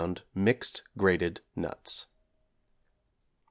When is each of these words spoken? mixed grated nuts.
mixed 0.33 0.81
grated 0.97 1.41
nuts. 1.55 2.07